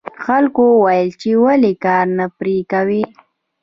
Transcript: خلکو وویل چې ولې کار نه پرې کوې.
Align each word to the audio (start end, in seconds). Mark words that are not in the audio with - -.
خلکو 0.25 0.63
وویل 0.71 1.09
چې 1.21 1.29
ولې 1.43 1.73
کار 1.85 2.05
نه 2.17 2.25
پرې 2.37 2.57
کوې. 2.71 3.03